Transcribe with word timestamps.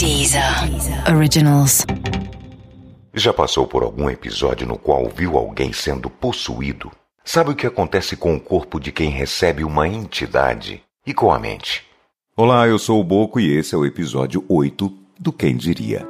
Deezer 0.00 0.42
Originals. 1.14 1.84
Já 3.12 3.34
passou 3.34 3.66
por 3.66 3.82
algum 3.82 4.08
episódio 4.08 4.66
no 4.66 4.78
qual 4.78 5.06
viu 5.14 5.36
alguém 5.36 5.74
sendo 5.74 6.08
possuído? 6.08 6.90
Sabe 7.22 7.50
o 7.50 7.54
que 7.54 7.66
acontece 7.66 8.16
com 8.16 8.34
o 8.34 8.40
corpo 8.40 8.80
de 8.80 8.92
quem 8.92 9.10
recebe 9.10 9.62
uma 9.62 9.86
entidade 9.86 10.82
e 11.06 11.12
com 11.12 11.30
a 11.30 11.38
mente? 11.38 11.84
Olá, 12.34 12.66
eu 12.66 12.78
sou 12.78 12.98
o 12.98 13.04
Boco 13.04 13.38
e 13.38 13.54
esse 13.54 13.74
é 13.74 13.78
o 13.78 13.84
episódio 13.84 14.42
8 14.48 14.90
do 15.18 15.30
Quem 15.34 15.54
Diria. 15.54 16.08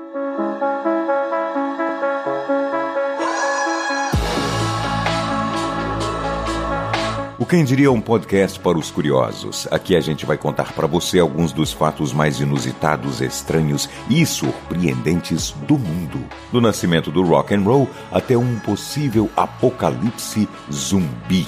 O 7.41 7.47
Quem 7.47 7.65
Diria 7.65 7.87
é 7.87 7.91
um 7.91 8.03
podcast 8.03 8.61
para 8.61 8.77
os 8.77 8.91
curiosos. 8.91 9.67
Aqui 9.71 9.97
a 9.97 10.01
gente 10.03 10.27
vai 10.27 10.37
contar 10.37 10.75
para 10.75 10.87
você 10.87 11.19
alguns 11.19 11.55
dos 11.55 11.73
fatos 11.73 12.13
mais 12.13 12.39
inusitados, 12.39 13.23
estranhos 13.23 13.89
e 14.11 14.27
surpreendentes 14.27 15.53
do 15.67 15.79
mundo. 15.79 16.23
Do 16.53 16.61
nascimento 16.61 17.11
do 17.11 17.23
rock 17.23 17.55
and 17.55 17.63
roll 17.63 17.89
até 18.13 18.37
um 18.37 18.59
possível 18.59 19.31
apocalipse 19.35 20.47
zumbi. 20.71 21.47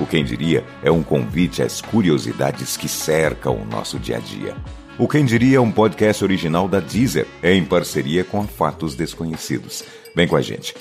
O 0.00 0.06
Quem 0.06 0.24
Diria 0.24 0.64
é 0.80 0.92
um 0.92 1.02
convite 1.02 1.60
às 1.60 1.80
curiosidades 1.80 2.76
que 2.76 2.88
cercam 2.88 3.56
o 3.56 3.64
nosso 3.64 3.98
dia 3.98 4.18
a 4.18 4.20
dia. 4.20 4.54
O 4.96 5.08
Quem 5.08 5.24
Diria 5.24 5.56
é 5.56 5.60
um 5.60 5.72
podcast 5.72 6.22
original 6.22 6.68
da 6.68 6.78
Deezer, 6.78 7.26
em 7.42 7.64
parceria 7.64 8.22
com 8.22 8.42
a 8.42 8.44
Fatos 8.44 8.94
Desconhecidos. 8.94 9.82
Vem 10.14 10.28
com 10.28 10.36
a 10.36 10.40
gente. 10.40 10.72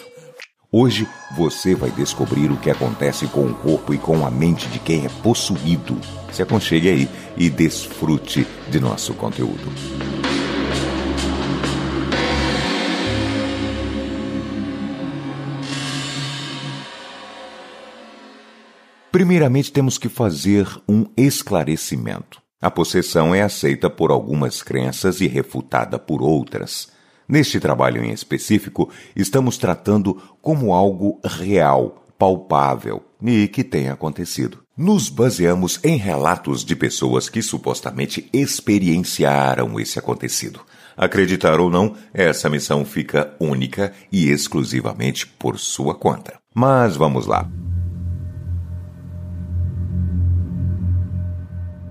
Hoje 0.74 1.06
você 1.36 1.76
vai 1.76 1.92
descobrir 1.92 2.50
o 2.50 2.56
que 2.56 2.70
acontece 2.70 3.28
com 3.28 3.46
o 3.46 3.54
corpo 3.54 3.94
e 3.94 3.98
com 3.98 4.26
a 4.26 4.32
mente 4.32 4.70
de 4.70 4.80
quem 4.80 5.06
é 5.06 5.10
possuído. 5.22 6.00
Se 6.32 6.42
aconchegue 6.42 6.88
aí 6.88 7.10
e 7.36 7.50
desfrute 7.50 8.48
de 8.70 8.80
nosso 8.80 9.14
conteúdo. 9.14 9.70
Primeiramente, 19.12 19.74
temos 19.74 19.98
que 19.98 20.08
fazer 20.08 20.66
um 20.88 21.06
esclarecimento. 21.18 22.42
A 22.62 22.72
possessão 22.72 23.36
é 23.36 23.42
aceita 23.42 23.90
por 23.90 24.10
algumas 24.10 24.64
crenças 24.64 25.20
e 25.20 25.28
refutada 25.28 26.00
por 26.00 26.22
outras. 26.22 27.01
Neste 27.32 27.62
trabalho 27.62 28.04
em 28.04 28.12
específico, 28.12 28.90
estamos 29.16 29.58
tratando 29.58 30.22
como 30.42 30.74
algo 30.74 31.18
real, 31.24 32.06
palpável 32.20 33.02
e 33.24 33.48
que 33.48 33.64
tem 33.64 33.88
acontecido. 33.88 34.60
Nos 34.76 35.08
baseamos 35.08 35.80
em 35.82 35.96
relatos 35.96 36.66
de 36.66 36.76
pessoas 36.76 37.30
que 37.30 37.42
supostamente 37.42 38.28
experienciaram 38.34 39.80
esse 39.80 39.98
acontecido. 39.98 40.60
Acreditar 40.98 41.58
ou 41.62 41.70
não, 41.70 41.96
essa 42.14 42.50
missão 42.50 42.84
fica 42.84 43.34
única 43.40 43.94
e 44.12 44.30
exclusivamente 44.30 45.26
por 45.26 45.58
sua 45.58 45.96
conta. 45.96 46.38
Mas 46.54 46.98
vamos 46.98 47.28
lá. 47.28 47.50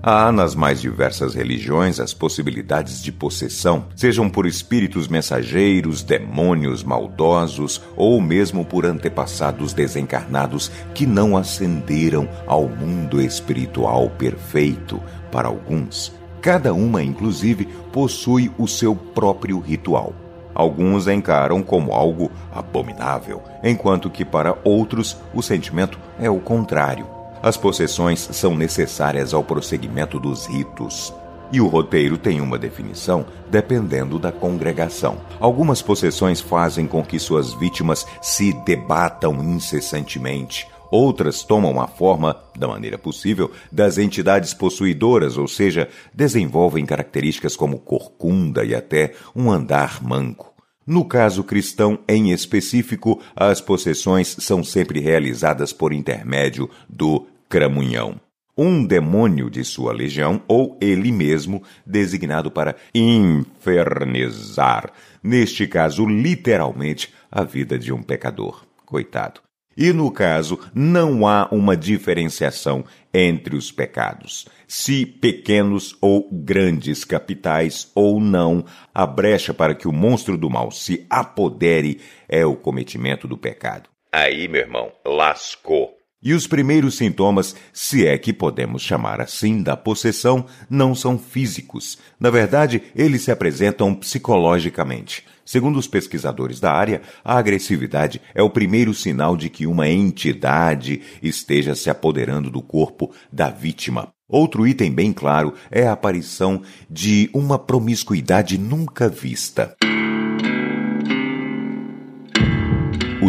Há 0.03 0.31
nas 0.31 0.55
mais 0.55 0.81
diversas 0.81 1.35
religiões 1.35 1.99
as 1.99 2.11
possibilidades 2.11 3.03
de 3.03 3.11
possessão, 3.11 3.85
sejam 3.95 4.27
por 4.27 4.47
espíritos 4.47 5.07
mensageiros, 5.07 6.01
demônios 6.01 6.83
maldosos 6.83 7.79
ou 7.95 8.19
mesmo 8.19 8.65
por 8.65 8.83
antepassados 8.83 9.73
desencarnados 9.73 10.71
que 10.95 11.05
não 11.05 11.37
ascenderam 11.37 12.27
ao 12.47 12.67
mundo 12.67 13.21
espiritual 13.21 14.09
perfeito 14.09 14.99
para 15.31 15.47
alguns. 15.47 16.11
Cada 16.41 16.73
uma, 16.73 17.03
inclusive, 17.03 17.65
possui 17.93 18.51
o 18.57 18.67
seu 18.67 18.95
próprio 18.95 19.59
ritual. 19.59 20.15
Alguns 20.55 21.07
encaram 21.07 21.61
como 21.61 21.93
algo 21.93 22.31
abominável, 22.51 23.43
enquanto 23.63 24.09
que 24.09 24.25
para 24.25 24.57
outros 24.63 25.15
o 25.31 25.43
sentimento 25.43 25.99
é 26.19 26.27
o 26.27 26.39
contrário 26.39 27.20
as 27.41 27.57
possessões 27.57 28.19
são 28.31 28.55
necessárias 28.55 29.33
ao 29.33 29.43
prosseguimento 29.43 30.19
dos 30.19 30.45
ritos. 30.45 31.13
E 31.51 31.59
o 31.59 31.67
roteiro 31.67 32.17
tem 32.17 32.39
uma 32.39 32.57
definição 32.57 33.25
dependendo 33.49 34.17
da 34.17 34.31
congregação. 34.31 35.17
Algumas 35.39 35.81
possessões 35.81 36.39
fazem 36.39 36.87
com 36.87 37.03
que 37.03 37.19
suas 37.19 37.53
vítimas 37.53 38.05
se 38.21 38.53
debatam 38.63 39.43
incessantemente. 39.43 40.67
Outras 40.89 41.43
tomam 41.43 41.79
a 41.79 41.87
forma, 41.87 42.35
da 42.57 42.67
maneira 42.67 42.97
possível, 42.97 43.49
das 43.71 43.97
entidades 43.97 44.53
possuidoras, 44.53 45.37
ou 45.37 45.47
seja, 45.47 45.89
desenvolvem 46.13 46.85
características 46.85 47.55
como 47.55 47.79
corcunda 47.79 48.63
e 48.63 48.75
até 48.75 49.13
um 49.33 49.49
andar 49.49 50.03
manco. 50.03 50.51
No 50.85 51.05
caso 51.05 51.43
cristão 51.43 51.99
em 52.07 52.31
específico, 52.31 53.21
as 53.35 53.61
possessões 53.61 54.35
são 54.39 54.63
sempre 54.63 54.99
realizadas 54.99 55.71
por 55.71 55.93
intermédio 55.93 56.69
do 56.89 57.27
cramunhão. 57.51 58.15
Um 58.57 58.85
demônio 58.85 59.49
de 59.49 59.63
sua 59.65 59.91
legião, 59.91 60.41
ou 60.47 60.77
ele 60.79 61.11
mesmo, 61.11 61.61
designado 61.85 62.49
para 62.49 62.77
infernizar, 62.95 64.91
neste 65.21 65.67
caso, 65.67 66.05
literalmente, 66.05 67.13
a 67.29 67.43
vida 67.43 67.77
de 67.77 67.91
um 67.91 68.01
pecador. 68.01 68.63
Coitado. 68.85 69.41
E 69.75 69.91
no 69.91 70.11
caso, 70.11 70.59
não 70.73 71.27
há 71.27 71.49
uma 71.51 71.75
diferenciação 71.75 72.85
entre 73.13 73.55
os 73.55 73.69
pecados. 73.71 74.47
Se 74.67 75.05
pequenos 75.05 75.95
ou 76.01 76.29
grandes, 76.31 77.03
capitais 77.03 77.91
ou 77.93 78.19
não, 78.21 78.65
a 78.93 79.05
brecha 79.05 79.53
para 79.53 79.75
que 79.75 79.87
o 79.87 79.93
monstro 79.93 80.37
do 80.37 80.49
mal 80.49 80.71
se 80.71 81.05
apodere 81.09 81.99
é 82.29 82.45
o 82.45 82.55
cometimento 82.55 83.27
do 83.27 83.37
pecado. 83.37 83.89
Aí, 84.11 84.47
meu 84.47 84.61
irmão, 84.61 84.91
lascou. 85.05 86.00
E 86.23 86.35
os 86.35 86.45
primeiros 86.45 86.97
sintomas, 86.97 87.55
se 87.73 88.05
é 88.05 88.15
que 88.15 88.31
podemos 88.31 88.83
chamar 88.83 89.19
assim, 89.19 89.63
da 89.63 89.75
possessão, 89.75 90.45
não 90.69 90.93
são 90.93 91.17
físicos. 91.17 91.97
Na 92.19 92.29
verdade, 92.29 92.83
eles 92.95 93.23
se 93.23 93.31
apresentam 93.31 93.95
psicologicamente. 93.95 95.25
Segundo 95.43 95.79
os 95.79 95.87
pesquisadores 95.87 96.59
da 96.59 96.71
área, 96.71 97.01
a 97.25 97.39
agressividade 97.39 98.21
é 98.35 98.43
o 98.43 98.51
primeiro 98.51 98.93
sinal 98.93 99.35
de 99.35 99.49
que 99.49 99.65
uma 99.65 99.89
entidade 99.89 101.01
esteja 101.23 101.73
se 101.73 101.89
apoderando 101.89 102.51
do 102.51 102.61
corpo 102.61 103.11
da 103.33 103.49
vítima. 103.49 104.13
Outro 104.29 104.67
item 104.67 104.91
bem 104.91 105.11
claro 105.11 105.55
é 105.71 105.87
a 105.87 105.93
aparição 105.93 106.61
de 106.87 107.31
uma 107.33 107.57
promiscuidade 107.57 108.59
nunca 108.59 109.09
vista. 109.09 109.75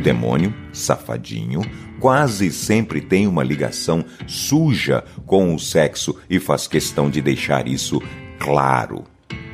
Demônio, 0.03 0.53
safadinho, 0.73 1.63
quase 1.99 2.53
sempre 2.53 3.01
tem 3.01 3.27
uma 3.27 3.43
ligação 3.43 4.05
suja 4.27 5.05
com 5.25 5.55
o 5.55 5.59
sexo 5.59 6.19
e 6.29 6.39
faz 6.39 6.67
questão 6.67 7.09
de 7.09 7.23
deixar 7.23 7.67
isso 7.67 8.03
claro 8.39 9.05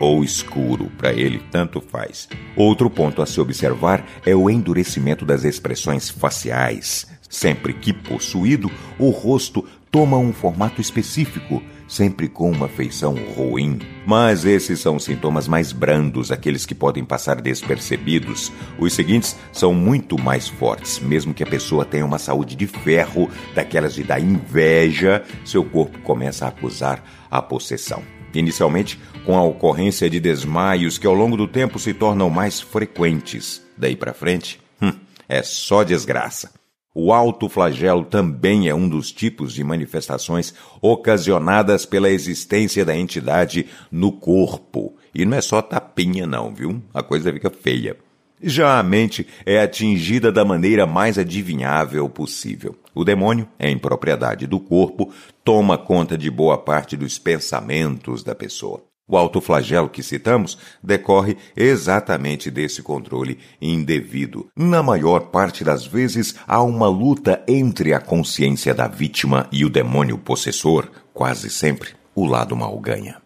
ou 0.01 0.25
escuro, 0.25 0.91
para 0.97 1.13
ele 1.13 1.43
tanto 1.51 1.81
faz. 1.81 2.29
Outro 2.57 2.89
ponto 2.89 3.21
a 3.21 3.27
se 3.27 3.41
observar 3.41 4.05
é 4.25 4.35
o 4.35 4.49
endurecimento 4.49 5.25
das 5.25 5.45
expressões 5.45 6.09
faciais. 6.09 7.07
Sempre 7.29 7.75
que 7.75 7.93
possuído, 7.93 8.71
o 8.99 9.11
rosto 9.11 9.65
toma 9.91 10.17
um 10.17 10.33
formato 10.33 10.81
específico, 10.81 11.63
sempre 11.87 12.29
com 12.29 12.51
uma 12.51 12.69
feição 12.69 13.15
ruim. 13.35 13.79
Mas 14.07 14.45
esses 14.45 14.81
são 14.81 14.99
sintomas 14.99 15.49
mais 15.49 15.73
brandos, 15.73 16.31
aqueles 16.31 16.67
que 16.67 16.75
podem 16.75 17.05
passar 17.05 17.41
despercebidos. 17.41 18.53
Os 18.79 18.93
seguintes 18.93 19.37
são 19.53 19.73
muito 19.73 20.19
mais 20.19 20.49
fortes, 20.49 20.99
mesmo 20.99 21.35
que 21.35 21.43
a 21.43 21.47
pessoa 21.47 21.85
tenha 21.85 22.05
uma 22.05 22.19
saúde 22.19 22.55
de 22.55 22.67
ferro, 22.67 23.31
daquelas 23.55 23.95
de 23.95 24.03
dar 24.03 24.21
inveja, 24.21 25.23
seu 25.45 25.65
corpo 25.65 25.99
começa 26.01 26.45
a 26.45 26.49
acusar 26.49 27.03
a 27.31 27.41
possessão. 27.41 28.03
Inicialmente, 28.35 29.01
com 29.25 29.37
a 29.37 29.43
ocorrência 29.43 30.09
de 30.09 30.21
desmaios 30.21 30.99
que 30.99 31.07
ao 31.07 31.15
longo 31.15 31.37
do 31.37 31.49
tempo 31.49 31.79
se 31.79 31.95
tornam 31.95 32.29
mais 32.29 32.61
frequentes. 32.61 33.63
Daí 33.77 33.97
para 33.97 34.13
frente, 34.13 34.61
hum, 34.83 34.93
é 35.29 35.43
só 35.43 35.83
desgraça. 35.83 36.58
O 36.95 37.13
alto 37.13 37.49
flagelo 37.49 38.05
também 38.05 38.69
é 38.69 38.75
um 38.75 38.89
dos 38.89 39.13
tipos 39.13 39.53
de 39.53 39.63
manifestações 39.63 40.55
ocasionadas 40.81 41.85
pela 41.85 42.11
existência 42.11 42.85
da 42.85 42.97
entidade 42.97 43.67
no 43.91 44.11
corpo. 44.11 44.97
E 45.15 45.25
não 45.25 45.37
é 45.37 45.41
só 45.41 45.61
tapinha, 45.63 46.27
não, 46.27 46.53
viu? 46.53 46.83
A 46.93 47.03
coisa 47.03 47.33
fica 47.33 47.51
feia. 47.51 47.97
Já 48.41 48.79
a 48.79 48.83
mente 48.83 49.27
é 49.45 49.61
atingida 49.61 50.31
da 50.31 50.45
maneira 50.45 50.87
mais 50.87 51.19
adivinhável 51.19 52.09
possível. 52.09 52.77
O 52.95 53.05
demônio, 53.05 53.49
em 53.59 53.77
propriedade 53.77 54.47
do 54.47 54.61
corpo, 54.61 55.13
toma 55.45 55.77
conta 55.77 56.17
de 56.17 56.31
boa 56.31 56.57
parte 56.57 56.97
dos 56.97 57.19
pensamentos 57.19 58.23
da 58.23 58.35
pessoa. 58.35 58.88
O 59.09 59.17
autoflagelo 59.17 59.89
que 59.89 60.03
citamos 60.03 60.59
decorre 60.85 61.39
exatamente 61.57 62.51
desse 62.51 62.83
controle 62.83 63.39
indevido. 63.61 64.49
Na 64.55 64.83
maior 64.83 65.31
parte 65.31 65.65
das 65.65 65.87
vezes, 65.87 66.35
há 66.47 66.63
uma 66.63 66.89
luta 66.89 67.43
entre 67.49 67.95
a 67.95 68.01
consciência 68.01 68.75
da 68.75 68.87
vítima 68.87 69.49
e 69.51 69.65
o 69.65 69.71
demônio 69.71 70.19
possessor. 70.19 70.91
Quase 71.15 71.49
sempre, 71.49 71.91
o 72.15 72.27
lado 72.27 72.55
mal 72.55 72.79
ganha. 72.79 73.17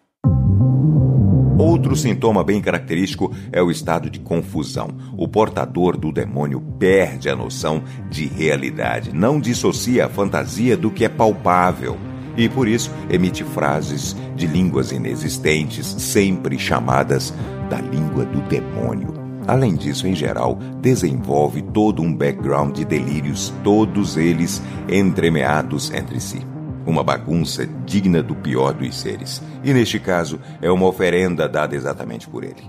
Outro 1.59 1.95
sintoma 1.95 2.43
bem 2.43 2.61
característico 2.61 3.33
é 3.51 3.61
o 3.61 3.69
estado 3.69 4.09
de 4.09 4.19
confusão. 4.19 4.89
O 5.17 5.27
portador 5.27 5.97
do 5.97 6.11
demônio 6.11 6.61
perde 6.79 7.29
a 7.29 7.35
noção 7.35 7.83
de 8.09 8.25
realidade, 8.25 9.13
não 9.13 9.39
dissocia 9.39 10.05
a 10.05 10.09
fantasia 10.09 10.75
do 10.75 10.89
que 10.89 11.05
é 11.05 11.09
palpável 11.09 12.12
e 12.37 12.49
por 12.49 12.67
isso 12.67 12.91
emite 13.09 13.43
frases 13.43 14.15
de 14.35 14.47
línguas 14.47 14.91
inexistentes, 14.91 15.85
sempre 15.85 16.57
chamadas 16.57 17.33
da 17.69 17.79
língua 17.79 18.25
do 18.25 18.41
demônio. 18.41 19.13
Além 19.45 19.75
disso, 19.75 20.07
em 20.07 20.15
geral, 20.15 20.57
desenvolve 20.81 21.61
todo 21.61 22.01
um 22.01 22.13
background 22.13 22.75
de 22.75 22.85
delírios, 22.85 23.53
todos 23.63 24.15
eles 24.15 24.61
entremeados 24.87 25.91
entre 25.91 26.19
si. 26.19 26.41
Uma 26.85 27.03
bagunça 27.03 27.67
digna 27.85 28.21
do 28.23 28.35
pior 28.35 28.73
dos 28.73 28.95
seres. 28.99 29.41
E 29.63 29.73
neste 29.73 29.99
caso, 29.99 30.39
é 30.61 30.71
uma 30.71 30.87
oferenda 30.87 31.47
dada 31.47 31.75
exatamente 31.75 32.27
por 32.27 32.43
ele. 32.43 32.63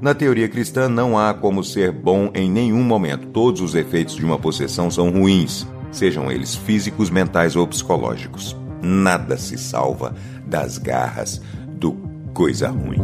Na 0.00 0.14
teoria 0.14 0.48
cristã, 0.48 0.88
não 0.88 1.16
há 1.16 1.32
como 1.32 1.62
ser 1.62 1.92
bom 1.92 2.30
em 2.34 2.50
nenhum 2.50 2.82
momento. 2.82 3.28
Todos 3.28 3.60
os 3.60 3.74
efeitos 3.74 4.16
de 4.16 4.24
uma 4.24 4.38
possessão 4.38 4.90
são 4.90 5.10
ruins, 5.10 5.66
sejam 5.92 6.30
eles 6.30 6.56
físicos, 6.56 7.08
mentais 7.08 7.54
ou 7.54 7.66
psicológicos. 7.66 8.56
Nada 8.82 9.38
se 9.38 9.56
salva 9.56 10.14
das 10.44 10.76
garras 10.76 11.40
do 11.68 11.92
coisa 12.34 12.68
ruim. 12.68 12.98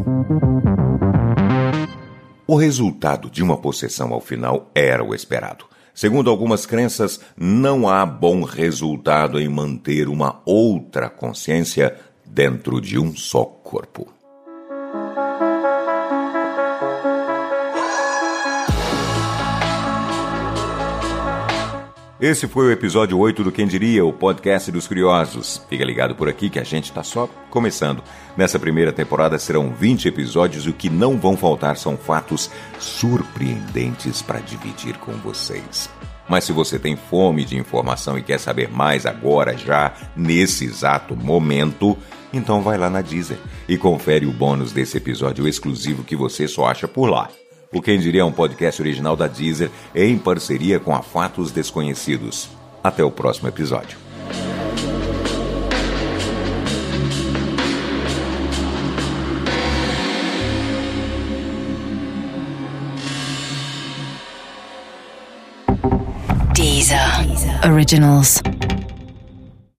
O 2.46 2.56
resultado 2.56 3.30
de 3.30 3.42
uma 3.42 3.56
possessão 3.56 4.12
ao 4.12 4.20
final 4.20 4.70
era 4.74 5.04
o 5.04 5.14
esperado. 5.14 5.66
Segundo 5.94 6.30
algumas 6.30 6.66
crenças, 6.66 7.20
não 7.36 7.88
há 7.88 8.04
bom 8.04 8.42
resultado 8.42 9.38
em 9.38 9.48
manter 9.48 10.08
uma 10.08 10.40
outra 10.44 11.08
consciência 11.08 11.96
dentro 12.24 12.80
de 12.80 12.98
um 12.98 13.14
só 13.14 13.44
corpo. 13.44 14.17
Esse 22.20 22.48
foi 22.48 22.66
o 22.66 22.72
episódio 22.72 23.16
8 23.16 23.44
do 23.44 23.52
Quem 23.52 23.64
Diria, 23.64 24.04
o 24.04 24.12
podcast 24.12 24.72
dos 24.72 24.88
curiosos. 24.88 25.62
Fica 25.68 25.84
ligado 25.84 26.16
por 26.16 26.28
aqui 26.28 26.50
que 26.50 26.58
a 26.58 26.64
gente 26.64 26.86
está 26.86 27.04
só 27.04 27.28
começando. 27.48 28.02
Nessa 28.36 28.58
primeira 28.58 28.92
temporada 28.92 29.38
serão 29.38 29.72
20 29.72 30.08
episódios 30.08 30.66
e 30.66 30.70
o 30.70 30.72
que 30.72 30.90
não 30.90 31.16
vão 31.16 31.36
faltar 31.36 31.76
são 31.76 31.96
fatos 31.96 32.50
surpreendentes 32.80 34.20
para 34.20 34.40
dividir 34.40 34.98
com 34.98 35.12
vocês. 35.12 35.88
Mas 36.28 36.42
se 36.42 36.50
você 36.50 36.76
tem 36.76 36.96
fome 36.96 37.44
de 37.44 37.56
informação 37.56 38.18
e 38.18 38.22
quer 38.22 38.40
saber 38.40 38.68
mais 38.68 39.06
agora, 39.06 39.56
já 39.56 39.94
nesse 40.16 40.64
exato 40.64 41.14
momento, 41.14 41.96
então 42.32 42.62
vai 42.62 42.76
lá 42.76 42.90
na 42.90 43.00
Deezer 43.00 43.38
e 43.68 43.78
confere 43.78 44.26
o 44.26 44.32
bônus 44.32 44.72
desse 44.72 44.96
episódio 44.96 45.46
exclusivo 45.46 46.02
que 46.02 46.16
você 46.16 46.48
só 46.48 46.66
acha 46.66 46.88
por 46.88 47.08
lá. 47.08 47.28
O 47.72 47.82
Quem 47.82 47.98
Diria 47.98 48.22
é 48.22 48.24
um 48.24 48.32
podcast 48.32 48.80
original 48.80 49.14
da 49.14 49.26
Deezer 49.26 49.70
em 49.94 50.16
parceria 50.16 50.80
com 50.80 50.94
a 50.94 51.02
Fatos 51.02 51.52
Desconhecidos. 51.52 52.48
Até 52.82 53.04
o 53.04 53.10
próximo 53.10 53.48
episódio. 53.48 53.98
Deezer. 66.54 66.98
Originals. 67.70 68.40